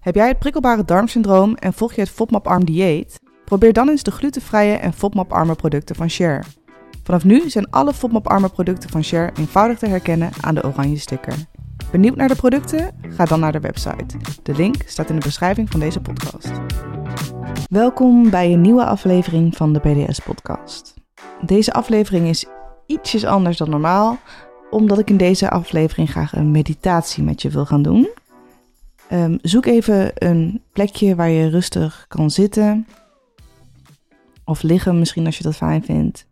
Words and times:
Heb 0.00 0.14
jij 0.14 0.28
het 0.28 0.38
prikkelbare 0.38 0.84
darmsyndroom 0.84 1.54
en 1.54 1.72
volg 1.72 1.92
je 1.92 2.00
het 2.00 2.10
FODMAP-arm 2.10 2.64
dieet? 2.64 3.20
Probeer 3.44 3.72
dan 3.72 3.88
eens 3.88 4.02
de 4.02 4.10
glutenvrije 4.10 4.74
en 4.74 4.92
FODMAP-arme 4.92 5.54
producten 5.54 5.96
van 5.96 6.10
Share. 6.10 6.42
Vanaf 7.02 7.24
nu 7.24 7.50
zijn 7.50 7.70
alle 7.70 7.92
FODMAP-arme 7.92 8.48
producten 8.48 8.90
van 8.90 9.04
Share 9.04 9.32
eenvoudig 9.38 9.78
te 9.78 9.86
herkennen 9.86 10.30
aan 10.40 10.54
de 10.54 10.64
oranje 10.64 10.98
sticker. 10.98 11.34
Benieuwd 11.90 12.16
naar 12.16 12.28
de 12.28 12.34
producten? 12.34 12.90
Ga 13.08 13.24
dan 13.24 13.40
naar 13.40 13.52
de 13.52 13.60
website. 13.60 14.16
De 14.42 14.54
link 14.54 14.82
staat 14.86 15.08
in 15.08 15.14
de 15.14 15.24
beschrijving 15.24 15.70
van 15.70 15.80
deze 15.80 16.00
podcast. 16.00 16.50
Welkom 17.70 18.30
bij 18.30 18.52
een 18.52 18.60
nieuwe 18.60 18.84
aflevering 18.84 19.56
van 19.56 19.72
de 19.72 19.80
BDS-podcast. 19.80 20.94
Deze 21.44 21.72
aflevering 21.72 22.26
is 22.26 22.46
ietsjes 22.86 23.24
anders 23.24 23.56
dan 23.56 23.70
normaal, 23.70 24.18
omdat 24.70 24.98
ik 24.98 25.10
in 25.10 25.16
deze 25.16 25.50
aflevering 25.50 26.10
graag 26.10 26.36
een 26.36 26.50
meditatie 26.50 27.22
met 27.22 27.42
je 27.42 27.48
wil 27.48 27.66
gaan 27.66 27.82
doen. 27.82 28.08
Ehm, 29.10 29.36
zoek 29.42 29.66
even 29.66 30.10
een 30.14 30.62
plekje 30.72 31.14
waar 31.14 31.28
je 31.28 31.48
rustig 31.48 32.04
kan 32.08 32.30
zitten. 32.30 32.86
Of 34.44 34.62
liggen 34.62 34.98
misschien 34.98 35.26
als 35.26 35.36
je 35.36 35.42
dat 35.42 35.56
fijn 35.56 35.82
vindt. 35.82 36.26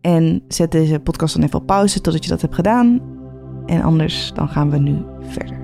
En 0.00 0.42
zet 0.48 0.72
deze 0.72 1.00
podcast 1.00 1.34
dan 1.34 1.44
even 1.44 1.58
op 1.58 1.66
pauze 1.66 2.00
totdat 2.00 2.24
je 2.24 2.30
dat 2.30 2.40
hebt 2.40 2.54
gedaan. 2.54 3.00
En 3.66 3.82
anders 3.82 4.32
dan 4.34 4.48
gaan 4.48 4.70
we 4.70 4.78
nu 4.78 5.04
verder. 5.20 5.58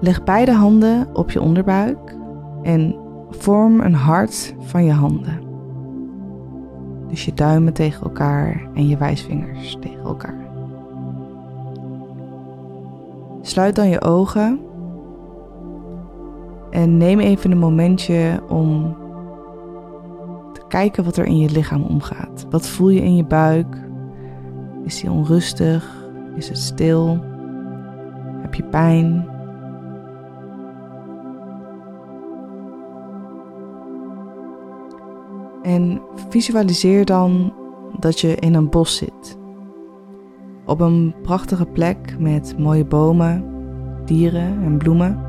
Leg 0.00 0.24
beide 0.24 0.52
handen 0.52 1.16
op 1.16 1.30
je 1.30 1.40
onderbuik 1.40 2.16
en 2.62 2.96
vorm 3.30 3.80
een 3.80 3.94
hart 3.94 4.54
van 4.58 4.84
je 4.84 4.92
handen. 4.92 5.43
Dus 7.14 7.24
je 7.24 7.34
duimen 7.34 7.72
tegen 7.72 8.02
elkaar 8.02 8.68
en 8.74 8.88
je 8.88 8.96
wijsvingers 8.96 9.76
tegen 9.80 10.04
elkaar. 10.04 10.46
Sluit 13.40 13.76
dan 13.76 13.88
je 13.88 14.00
ogen 14.00 14.60
en 16.70 16.96
neem 16.96 17.20
even 17.20 17.50
een 17.50 17.58
momentje 17.58 18.42
om 18.48 18.96
te 20.52 20.60
kijken 20.68 21.04
wat 21.04 21.16
er 21.16 21.24
in 21.24 21.38
je 21.38 21.50
lichaam 21.50 21.82
omgaat. 21.82 22.46
Wat 22.50 22.68
voel 22.68 22.88
je 22.88 23.02
in 23.02 23.16
je 23.16 23.24
buik? 23.24 23.78
Is 24.84 25.00
die 25.00 25.10
onrustig? 25.10 26.08
Is 26.36 26.48
het 26.48 26.58
stil? 26.58 27.18
Heb 28.42 28.54
je 28.54 28.64
pijn? 28.64 29.28
En 35.62 36.00
visualiseer 36.34 37.04
dan 37.04 37.52
dat 37.98 38.20
je 38.20 38.34
in 38.34 38.54
een 38.54 38.70
bos 38.70 38.96
zit. 38.96 39.38
Op 40.66 40.80
een 40.80 41.14
prachtige 41.22 41.66
plek 41.66 42.16
met 42.18 42.58
mooie 42.58 42.84
bomen, 42.84 43.44
dieren 44.04 44.62
en 44.62 44.78
bloemen. 44.78 45.20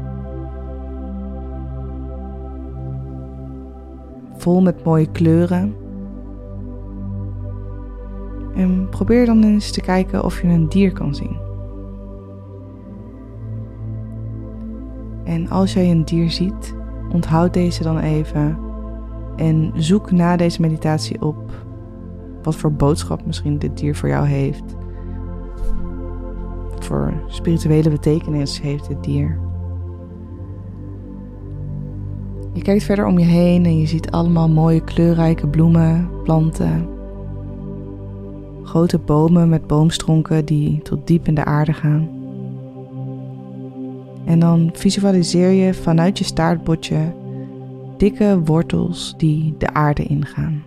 Vol 4.37 4.61
met 4.61 4.83
mooie 4.83 5.11
kleuren. 5.11 5.75
En 8.55 8.89
probeer 8.89 9.25
dan 9.25 9.43
eens 9.43 9.71
te 9.71 9.81
kijken 9.81 10.23
of 10.23 10.41
je 10.41 10.47
een 10.47 10.69
dier 10.69 10.93
kan 10.93 11.15
zien. 11.15 11.37
En 15.23 15.49
als 15.49 15.73
jij 15.73 15.91
een 15.91 16.05
dier 16.05 16.31
ziet, 16.31 16.75
onthoud 17.11 17.53
deze 17.53 17.83
dan 17.83 17.99
even 17.99 18.64
en 19.35 19.71
zoek 19.75 20.11
na 20.11 20.37
deze 20.37 20.61
meditatie 20.61 21.21
op 21.21 21.51
wat 22.43 22.55
voor 22.55 22.73
boodschap 22.73 23.25
misschien 23.25 23.59
dit 23.59 23.77
dier 23.77 23.95
voor 23.95 24.09
jou 24.09 24.27
heeft. 24.27 24.63
Wat 26.71 26.85
voor 26.85 27.13
spirituele 27.27 27.89
betekenis 27.89 28.61
heeft 28.61 28.87
dit 28.87 29.03
dier. 29.03 29.39
Je 32.53 32.61
kijkt 32.61 32.83
verder 32.83 33.05
om 33.05 33.19
je 33.19 33.25
heen 33.25 33.65
en 33.65 33.79
je 33.79 33.87
ziet 33.87 34.11
allemaal 34.11 34.49
mooie 34.49 34.83
kleurrijke 34.83 35.47
bloemen, 35.47 36.09
planten. 36.23 36.87
Grote 38.63 38.97
bomen 38.97 39.49
met 39.49 39.67
boomstronken 39.67 40.45
die 40.45 40.81
tot 40.81 41.07
diep 41.07 41.27
in 41.27 41.35
de 41.35 41.45
aarde 41.45 41.73
gaan. 41.73 42.09
En 44.25 44.39
dan 44.39 44.69
visualiseer 44.73 45.49
je 45.49 45.73
vanuit 45.73 46.17
je 46.17 46.23
staartbotje 46.23 47.13
dikke 47.97 48.41
wortels 48.43 49.13
die 49.17 49.55
de 49.57 49.73
aarde 49.73 50.03
ingaan. 50.03 50.63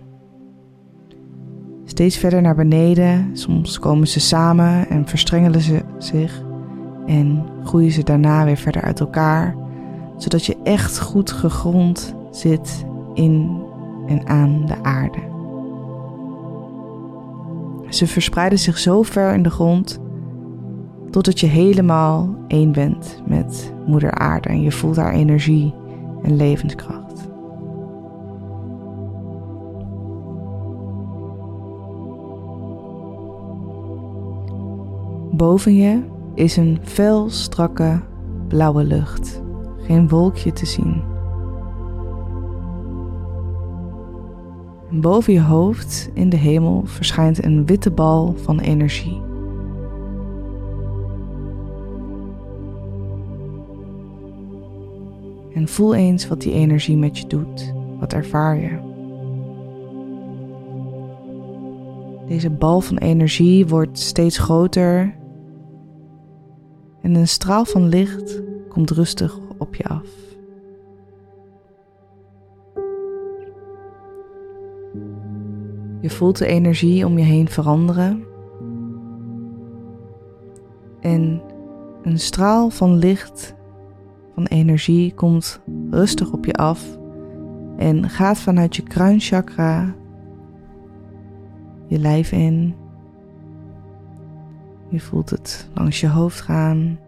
Steeds 1.85 2.17
verder 2.17 2.41
naar 2.41 2.55
beneden, 2.55 3.29
soms 3.37 3.79
komen 3.79 4.07
ze 4.07 4.19
samen 4.19 4.89
en 4.89 5.07
verstrengelen 5.07 5.61
ze 5.61 5.81
zich 5.97 6.43
en 7.05 7.45
groeien 7.63 7.91
ze 7.91 8.03
daarna 8.03 8.45
weer 8.45 8.57
verder 8.57 8.81
uit 8.81 8.99
elkaar, 8.99 9.55
zodat 10.17 10.45
je 10.45 10.57
echt 10.63 10.99
goed 10.99 11.31
gegrond 11.31 12.15
zit 12.31 12.85
in 13.13 13.61
en 14.07 14.27
aan 14.27 14.65
de 14.65 14.83
aarde. 14.83 15.19
Ze 17.89 18.07
verspreiden 18.07 18.59
zich 18.59 18.77
zo 18.77 19.01
ver 19.01 19.33
in 19.33 19.43
de 19.43 19.49
grond 19.49 19.99
totdat 21.09 21.39
je 21.39 21.47
helemaal 21.47 22.35
één 22.47 22.71
bent 22.71 23.21
met 23.27 23.73
Moeder 23.85 24.11
Aarde 24.11 24.49
en 24.49 24.61
je 24.61 24.71
voelt 24.71 24.95
haar 24.95 25.13
energie 25.13 25.73
en 26.23 26.35
levenskracht. 26.35 26.98
Boven 35.39 35.75
je 35.75 36.01
is 36.35 36.57
een 36.57 36.79
fel 36.81 37.29
strakke 37.29 38.01
blauwe 38.47 38.83
lucht, 38.83 39.41
geen 39.77 40.09
wolkje 40.09 40.53
te 40.53 40.65
zien. 40.65 41.01
boven 44.91 45.33
je 45.33 45.41
hoofd 45.41 46.09
in 46.13 46.29
de 46.29 46.37
hemel 46.37 46.81
verschijnt 46.85 47.43
een 47.43 47.65
witte 47.65 47.91
bal 47.91 48.35
van 48.37 48.59
energie. 48.59 49.21
En 55.53 55.67
voel 55.67 55.95
eens 55.95 56.27
wat 56.27 56.41
die 56.41 56.53
energie 56.53 56.97
met 56.97 57.17
je 57.17 57.27
doet. 57.27 57.73
Wat 57.99 58.13
ervaar 58.13 58.57
je? 58.59 58.77
Deze 62.27 62.49
bal 62.49 62.81
van 62.81 62.97
energie 62.97 63.67
wordt 63.67 63.99
steeds 63.99 64.37
groter 64.37 65.17
en 67.01 67.15
een 67.15 67.27
straal 67.27 67.65
van 67.65 67.87
licht 67.87 68.41
komt 68.69 68.89
rustig 68.89 69.39
op 69.57 69.75
je 69.75 69.83
af. 69.83 70.07
Je 76.01 76.09
voelt 76.09 76.37
de 76.37 76.45
energie 76.45 77.05
om 77.05 77.17
je 77.17 77.23
heen 77.23 77.49
veranderen. 77.49 78.23
En 80.99 81.41
een 82.03 82.19
straal 82.19 82.69
van 82.69 82.97
licht, 82.97 83.55
van 84.33 84.45
energie, 84.45 85.13
komt 85.13 85.61
rustig 85.89 86.31
op 86.31 86.45
je 86.45 86.53
af 86.53 86.97
en 87.77 88.09
gaat 88.09 88.39
vanuit 88.39 88.75
je 88.75 88.83
kruinchakra 88.83 89.95
je 91.87 91.99
lijf 91.99 92.31
in 92.31 92.75
je 94.89 94.99
voelt 94.99 95.29
het 95.29 95.69
langs 95.73 95.99
je 95.99 96.07
hoofd 96.07 96.41
gaan, 96.41 96.99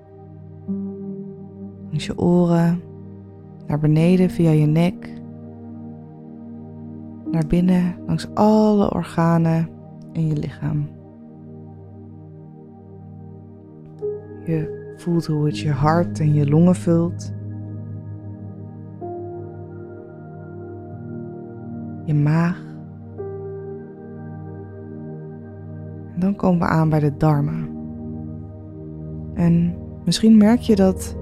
langs 1.89 2.05
je 2.05 2.17
oren, 2.17 2.81
naar 3.67 3.79
beneden 3.79 4.29
via 4.29 4.51
je 4.51 4.65
nek, 4.65 5.21
naar 7.31 7.47
binnen 7.47 7.95
langs 8.05 8.27
alle 8.33 8.93
organen 8.93 9.69
in 10.11 10.27
je 10.27 10.35
lichaam. 10.35 10.89
Je 14.45 14.93
voelt 14.97 15.25
hoe 15.25 15.45
het 15.45 15.59
je 15.59 15.71
hart 15.71 16.19
en 16.19 16.33
je 16.33 16.49
longen 16.49 16.75
vult. 16.75 17.33
Je 22.05 22.13
maag. 22.13 22.69
dan 26.21 26.35
komen 26.35 26.59
we 26.59 26.65
aan 26.65 26.89
bij 26.89 26.99
de 26.99 27.17
darmen. 27.17 27.70
En 29.33 29.75
misschien 30.05 30.37
merk 30.37 30.59
je 30.59 30.75
dat 30.75 31.15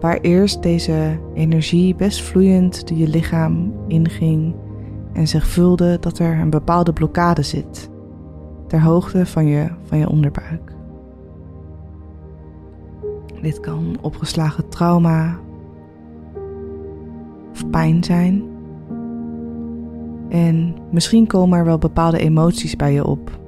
waar 0.00 0.18
eerst 0.20 0.62
deze 0.62 1.18
energie 1.34 1.94
best 1.94 2.22
vloeiend 2.22 2.88
door 2.88 2.98
je 2.98 3.08
lichaam 3.08 3.72
inging 3.86 4.54
en 5.12 5.28
zich 5.28 5.46
vulde, 5.46 5.98
dat 6.00 6.18
er 6.18 6.38
een 6.38 6.50
bepaalde 6.50 6.92
blokkade 6.92 7.42
zit 7.42 7.90
ter 8.66 8.82
hoogte 8.82 9.26
van 9.26 9.46
je, 9.46 9.68
van 9.82 9.98
je 9.98 10.08
onderbuik. 10.08 10.76
Dit 13.42 13.60
kan 13.60 13.96
opgeslagen 14.00 14.68
trauma 14.68 15.38
of 17.50 17.70
pijn 17.70 18.04
zijn. 18.04 18.42
En 20.28 20.74
misschien 20.90 21.26
komen 21.26 21.58
er 21.58 21.64
wel 21.64 21.78
bepaalde 21.78 22.18
emoties 22.18 22.76
bij 22.76 22.92
je 22.92 23.04
op 23.04 23.38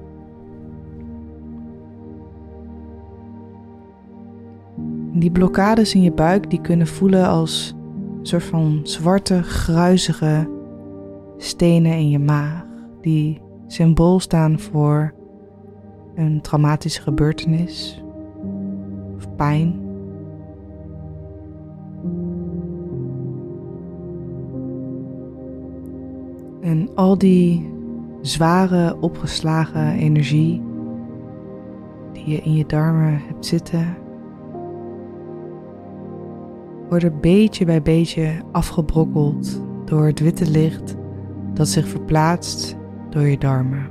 Die 5.21 5.31
blokkades 5.31 5.95
in 5.95 6.03
je 6.03 6.13
buik 6.13 6.51
die 6.51 6.61
kunnen 6.61 6.87
voelen 6.87 7.27
als 7.27 7.75
een 8.19 8.27
soort 8.27 8.43
van 8.43 8.81
zwarte, 8.83 9.43
gruizige 9.43 10.49
stenen 11.37 11.93
in 11.93 12.11
je 12.11 12.19
maag. 12.19 12.65
Die 13.01 13.41
symbool 13.67 14.21
staan 14.21 14.59
voor 14.59 15.15
een 16.15 16.41
traumatische 16.41 17.03
gebeurtenis 17.03 18.03
of 19.17 19.35
pijn. 19.37 19.81
En 26.61 26.89
al 26.95 27.19
die 27.19 27.73
zware 28.21 28.97
opgeslagen 29.01 29.93
energie 29.93 30.63
die 32.13 32.29
je 32.29 32.41
in 32.41 32.53
je 32.53 32.67
darmen 32.67 33.21
hebt 33.27 33.47
zitten, 33.47 33.97
worden 36.91 37.21
beetje 37.21 37.65
bij 37.65 37.83
beetje 37.83 38.33
afgebrokkeld 38.53 39.63
door 39.85 40.07
het 40.07 40.21
witte 40.21 40.51
licht 40.51 40.97
dat 41.55 41.69
zich 41.69 41.89
verplaatst 41.89 42.77
door 43.11 43.23
je 43.23 43.39
darmen. 43.39 43.89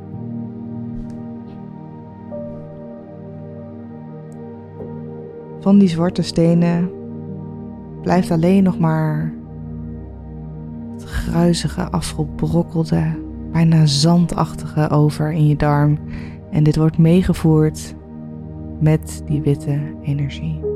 Van 5.59 5.79
die 5.79 5.87
zwarte 5.87 6.21
stenen 6.21 6.91
blijft 8.01 8.31
alleen 8.31 8.63
nog 8.63 8.79
maar 8.79 9.33
het 10.93 11.03
gruizige, 11.03 11.91
afgebrokkelde, 11.91 13.03
bijna 13.51 13.85
zandachtige 13.85 14.89
over 14.89 15.31
in 15.31 15.47
je 15.47 15.55
darm. 15.55 15.97
En 16.51 16.63
dit 16.63 16.75
wordt 16.75 16.97
meegevoerd 16.97 17.95
met 18.79 19.23
die 19.25 19.41
witte 19.41 19.79
energie. 20.01 20.68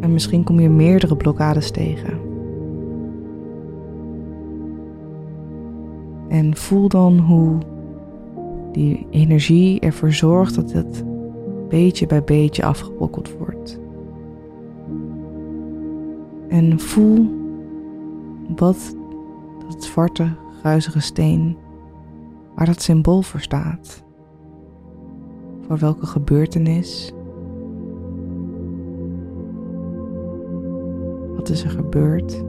En 0.00 0.12
misschien 0.12 0.44
kom 0.44 0.60
je 0.60 0.68
meerdere 0.68 1.16
blokkades 1.16 1.70
tegen. 1.70 2.20
En 6.28 6.56
voel 6.56 6.88
dan 6.88 7.18
hoe 7.18 7.58
die 8.72 9.06
energie 9.10 9.80
ervoor 9.80 10.12
zorgt 10.12 10.54
dat 10.54 10.72
het 10.72 11.04
beetje 11.68 12.06
bij 12.06 12.24
beetje 12.24 12.64
afgebrokkeld 12.64 13.36
wordt. 13.36 13.80
En 16.48 16.80
voel 16.80 17.26
wat 18.56 18.96
dat 19.68 19.84
zwarte, 19.84 20.28
gruizige 20.58 21.00
steen, 21.00 21.56
waar 22.54 22.66
dat 22.66 22.82
symbool 22.82 23.22
voor 23.22 23.40
staat. 23.40 24.04
Voor 25.66 25.78
welke 25.78 26.06
gebeurtenis. 26.06 27.12
Wat 31.46 31.54
is 31.56 31.64
er 31.64 31.70
gebeurd? 31.70 32.44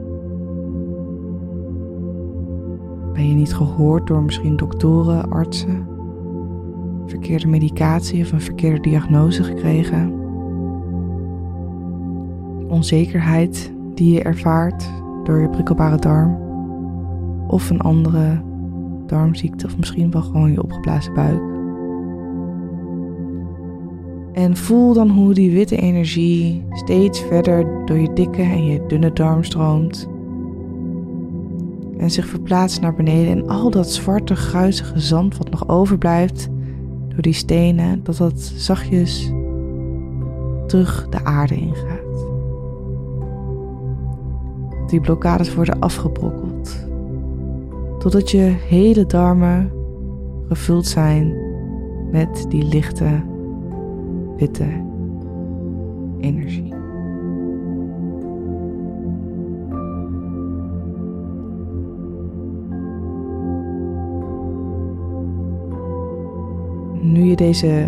Ben 3.12 3.28
je 3.28 3.34
niet 3.34 3.54
gehoord 3.54 4.06
door 4.06 4.22
misschien 4.22 4.56
doktoren, 4.56 5.30
artsen? 5.30 5.86
Verkeerde 7.06 7.48
medicatie 7.48 8.22
of 8.22 8.32
een 8.32 8.40
verkeerde 8.40 8.80
diagnose 8.80 9.44
gekregen? 9.44 10.12
Onzekerheid 12.68 13.72
die 13.94 14.12
je 14.12 14.22
ervaart 14.22 14.90
door 15.24 15.40
je 15.40 15.48
prikkelbare 15.48 15.96
darm? 15.96 16.36
Of 17.46 17.70
een 17.70 17.80
andere 17.80 18.42
darmziekte 19.06 19.66
of 19.66 19.78
misschien 19.78 20.10
wel 20.10 20.22
gewoon 20.22 20.52
je 20.52 20.62
opgeblazen 20.62 21.14
buik? 21.14 21.47
En 24.38 24.56
voel 24.56 24.92
dan 24.92 25.08
hoe 25.08 25.34
die 25.34 25.50
witte 25.50 25.76
energie 25.76 26.64
steeds 26.70 27.20
verder 27.20 27.84
door 27.84 27.98
je 27.98 28.12
dikke 28.12 28.42
en 28.42 28.64
je 28.64 28.86
dunne 28.86 29.12
darm 29.12 29.44
stroomt 29.44 30.08
en 31.96 32.10
zich 32.10 32.26
verplaatst 32.26 32.80
naar 32.80 32.94
beneden. 32.94 33.36
En 33.36 33.48
al 33.48 33.70
dat 33.70 33.90
zwarte, 33.90 34.36
gruizige 34.36 35.00
zand 35.00 35.36
wat 35.38 35.50
nog 35.50 35.68
overblijft 35.68 36.48
door 37.08 37.22
die 37.22 37.32
stenen, 37.32 38.04
dat 38.04 38.16
dat 38.16 38.40
zachtjes 38.40 39.32
terug 40.66 41.08
de 41.08 41.24
aarde 41.24 41.54
ingaat. 41.54 42.26
Die 44.86 45.00
blokkades 45.00 45.54
worden 45.54 45.80
afgebrokkeld. 45.80 46.86
Totdat 47.98 48.30
je 48.30 48.54
hele 48.68 49.06
darmen 49.06 49.70
gevuld 50.48 50.86
zijn 50.86 51.34
met 52.10 52.46
die 52.48 52.64
lichte, 52.64 53.22
witte 54.38 54.84
energie. 56.20 56.78
nu 67.02 67.24
je 67.24 67.36
deze 67.36 67.86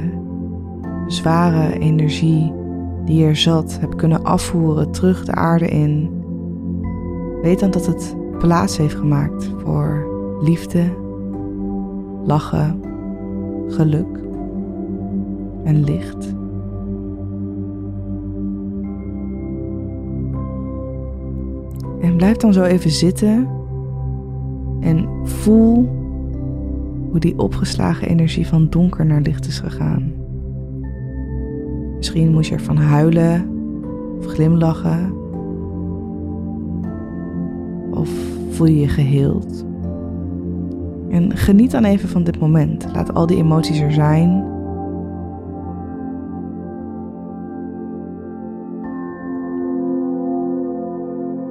zware 1.07 1.79
energie 1.79 2.53
die 3.05 3.25
er 3.25 3.37
zat 3.37 3.79
hebt 3.81 3.95
kunnen 3.95 4.25
afvoeren 4.25 4.91
terug 4.91 5.25
de 5.25 5.33
aarde 5.33 5.69
in, 5.69 6.11
weet 7.43 7.61
dan 7.61 7.71
dat 7.71 7.87
het 7.87 8.17
plaats 8.39 8.77
heeft 8.77 8.95
gemaakt 8.95 9.53
voor 9.59 10.07
liefde, 10.43 10.85
lachen, 12.25 12.81
geluk 13.69 14.19
en 15.65 15.85
licht. 15.85 16.40
En 22.01 22.17
blijf 22.17 22.37
dan 22.37 22.53
zo 22.53 22.63
even 22.63 22.91
zitten 22.91 23.49
en 24.81 25.09
voel 25.23 25.89
hoe 27.11 27.21
die 27.21 27.39
opgeslagen 27.39 28.09
energie 28.09 28.47
van 28.47 28.69
donker 28.69 29.07
naar 29.07 29.21
licht 29.21 29.47
is 29.47 29.59
gegaan. 29.59 30.13
Misschien 31.97 32.33
moest 32.33 32.49
je 32.49 32.55
ervan 32.55 32.77
huilen 32.77 33.49
of 34.19 34.27
glimlachen. 34.27 35.13
Of 37.91 38.11
voel 38.51 38.67
je 38.67 38.81
je 38.81 38.89
geheeld. 38.89 39.65
En 41.11 41.37
geniet 41.37 41.71
dan 41.71 41.85
even 41.85 42.09
van 42.09 42.25
dit 42.25 42.39
moment. 42.39 42.87
Laat 42.93 43.15
al 43.15 43.27
die 43.27 43.37
emoties 43.37 43.81
er 43.81 43.93
zijn. 43.93 44.45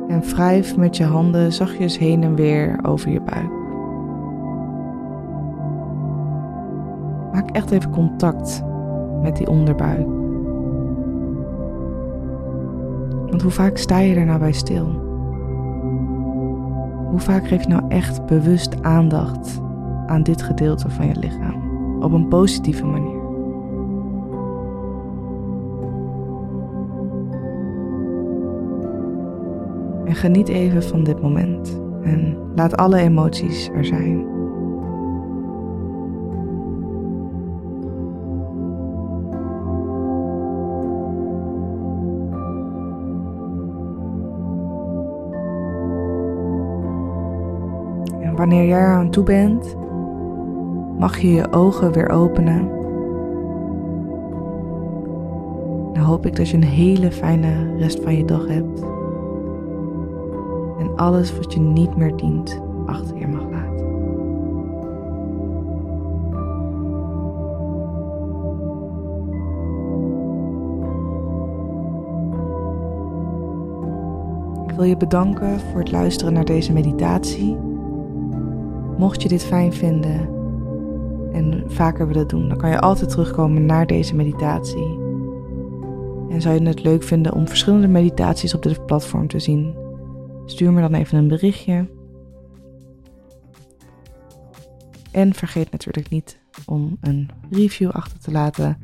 En 0.09 0.21
wrijf 0.21 0.77
met 0.77 0.97
je 0.97 1.03
handen 1.03 1.53
zachtjes 1.53 1.97
heen 1.97 2.23
en 2.23 2.35
weer 2.35 2.79
over 2.81 3.11
je 3.11 3.21
buik. 3.21 3.51
Maak 7.31 7.49
echt 7.51 7.71
even 7.71 7.91
contact 7.91 8.63
met 9.21 9.37
die 9.37 9.47
onderbuik. 9.47 10.07
Want 13.29 13.41
hoe 13.41 13.51
vaak 13.51 13.77
sta 13.77 13.99
je 13.99 14.15
er 14.15 14.25
nou 14.25 14.39
bij 14.39 14.51
stil? 14.51 14.85
Hoe 17.09 17.19
vaak 17.19 17.47
geef 17.47 17.61
je 17.61 17.69
nou 17.69 17.83
echt 17.87 18.25
bewust 18.25 18.83
aandacht 18.83 19.61
aan 20.05 20.23
dit 20.23 20.41
gedeelte 20.41 20.89
van 20.89 21.07
je 21.07 21.15
lichaam? 21.15 21.57
Op 22.03 22.11
een 22.11 22.27
positieve 22.27 22.85
manier. 22.85 23.18
En 30.09 30.15
geniet 30.15 30.47
even 30.47 30.83
van 30.83 31.03
dit 31.03 31.21
moment. 31.21 31.81
En 32.03 32.37
laat 32.55 32.77
alle 32.77 32.97
emoties 32.97 33.69
er 33.73 33.85
zijn. 33.85 34.37
wanneer 48.35 48.65
jij 48.65 48.79
er 48.79 48.95
aan 48.95 49.09
toe 49.09 49.23
bent, 49.23 49.75
mag 50.97 51.17
je 51.17 51.33
je 51.33 51.51
ogen 51.51 51.91
weer 51.91 52.09
openen. 52.09 52.69
Dan 55.93 56.03
hoop 56.03 56.25
ik 56.25 56.35
dat 56.35 56.49
je 56.49 56.57
een 56.57 56.63
hele 56.63 57.11
fijne 57.11 57.77
rest 57.77 57.99
van 58.03 58.17
je 58.17 58.25
dag 58.25 58.47
hebt. 58.47 58.98
En 60.79 60.95
alles 60.95 61.35
wat 61.37 61.53
je 61.53 61.59
niet 61.59 61.95
meer 61.95 62.15
dient 62.15 62.61
achter 62.85 63.17
je 63.17 63.27
mag 63.27 63.43
laten. 63.51 63.87
Ik 74.67 74.75
wil 74.75 74.83
je 74.83 74.97
bedanken 74.97 75.59
voor 75.59 75.79
het 75.79 75.91
luisteren 75.91 76.33
naar 76.33 76.45
deze 76.45 76.73
meditatie. 76.73 77.57
Mocht 78.97 79.21
je 79.21 79.27
dit 79.27 79.43
fijn 79.43 79.73
vinden, 79.73 80.37
en 81.31 81.63
vaker 81.67 82.07
willen 82.07 82.27
doen, 82.27 82.49
dan 82.49 82.57
kan 82.57 82.69
je 82.69 82.79
altijd 82.79 83.09
terugkomen 83.09 83.65
naar 83.65 83.87
deze 83.87 84.15
meditatie. 84.15 84.99
En 86.29 86.41
zou 86.41 86.55
je 86.55 86.67
het 86.67 86.83
leuk 86.83 87.03
vinden 87.03 87.33
om 87.33 87.47
verschillende 87.47 87.87
meditaties 87.87 88.53
op 88.53 88.63
dit 88.63 88.85
platform 88.85 89.27
te 89.27 89.39
zien? 89.39 89.75
Stuur 90.49 90.71
me 90.71 90.81
dan 90.81 90.93
even 90.93 91.17
een 91.17 91.27
berichtje. 91.27 91.89
En 95.11 95.33
vergeet 95.33 95.71
natuurlijk 95.71 96.09
niet 96.09 96.39
om 96.65 96.97
een 97.01 97.29
review 97.49 97.89
achter 97.89 98.19
te 98.19 98.31
laten 98.31 98.77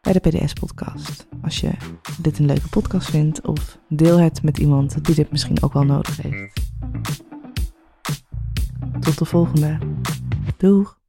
bij 0.00 0.12
de 0.12 0.20
PDS-podcast. 0.20 1.26
Als 1.42 1.60
je 1.60 1.70
dit 2.18 2.38
een 2.38 2.46
leuke 2.46 2.68
podcast 2.68 3.10
vindt, 3.10 3.46
of 3.46 3.78
deel 3.88 4.18
het 4.18 4.42
met 4.42 4.58
iemand 4.58 5.04
die 5.04 5.14
dit 5.14 5.30
misschien 5.30 5.62
ook 5.62 5.72
wel 5.72 5.84
nodig 5.84 6.22
heeft. 6.22 6.72
Tot 9.00 9.18
de 9.18 9.24
volgende. 9.24 9.78
Doeg! 10.56 10.99